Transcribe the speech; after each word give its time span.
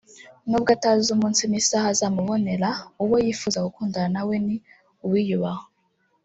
nubwo 0.49 0.69
atazi 0.77 1.07
umunsi 1.15 1.43
n’isaha 1.45 1.87
azamubonera 1.93 2.69
uwo 3.03 3.15
yifuza 3.25 3.65
gukundana 3.65 4.09
na 4.15 4.21
we 4.27 4.35
ni 4.45 4.55
uwiyubaha 5.05 5.65